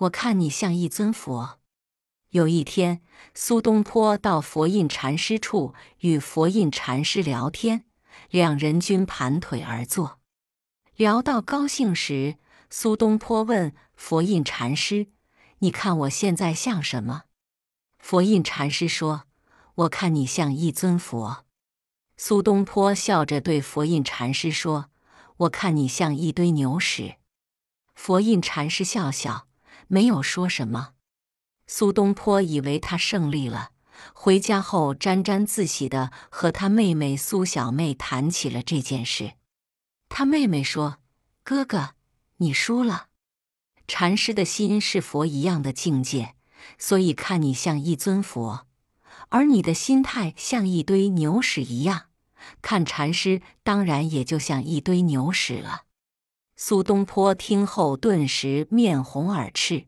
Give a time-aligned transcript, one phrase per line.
[0.00, 1.58] 我看你像一尊佛。”
[2.30, 3.02] 有一天，
[3.34, 7.84] 苏东坡到佛印禅师处与佛印禅师聊天，
[8.30, 10.20] 两人均盘腿而坐。
[10.94, 12.36] 聊到高兴时，
[12.68, 15.08] 苏东坡问佛印禅师
[15.58, 17.24] ：“你看我现在像什么？”
[17.98, 19.24] 佛印禅师说
[19.74, 21.44] ：“我看你像一尊佛。”
[22.16, 24.90] 苏东坡笑着对佛印禅师说
[25.38, 27.16] ：“我看你像一堆牛屎。”
[27.96, 29.48] 佛印禅师笑笑，
[29.92, 30.90] 没有说什么。
[31.66, 33.70] 苏东坡以为他胜利了，
[34.14, 39.32] 回家后沾沾自喜的和他妹妹苏小妹谈起了这件事。
[40.08, 40.98] 他妹妹说
[41.42, 41.94] ：“哥哥，
[42.36, 43.08] 你输了。
[43.88, 46.36] 禅师的心是佛一样的境界，
[46.78, 48.68] 所以看你像一尊佛，
[49.30, 52.10] 而你的心态像一堆牛屎一样，
[52.62, 55.86] 看禅师当然也就像一堆牛屎了。”
[56.62, 59.86] 苏东坡听后顿时面红耳赤。